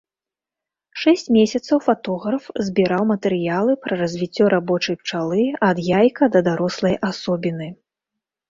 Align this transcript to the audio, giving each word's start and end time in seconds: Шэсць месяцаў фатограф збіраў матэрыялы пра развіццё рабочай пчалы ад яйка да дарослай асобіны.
Шэсць 1.01 1.27
месяцаў 1.35 1.77
фатограф 1.87 2.43
збіраў 2.69 3.03
матэрыялы 3.11 3.71
пра 3.83 3.93
развіццё 4.01 4.45
рабочай 4.55 4.95
пчалы 5.03 5.41
ад 5.69 5.77
яйка 6.01 6.23
да 6.39 6.45
дарослай 6.49 6.95
асобіны. 7.11 7.67